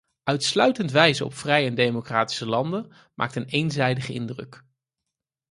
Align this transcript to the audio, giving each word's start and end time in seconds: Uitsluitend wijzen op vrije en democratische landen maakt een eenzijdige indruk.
Uitsluitend 0.23 0.91
wijzen 0.91 1.25
op 1.25 1.33
vrije 1.33 1.67
en 1.67 1.75
democratische 1.75 2.45
landen 2.45 2.91
maakt 3.13 3.35
een 3.35 3.45
eenzijdige 3.45 4.13
indruk. 4.13 4.63